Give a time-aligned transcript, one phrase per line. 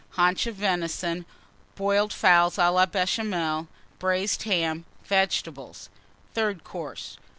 [0.17, 1.27] Haunch of Venison.
[1.75, 3.67] Boiled Fowls à la Béchamel.
[3.99, 4.83] Braised Ham.
[5.05, 5.89] Vegetables.
[6.33, 7.17] THIRD COURSE.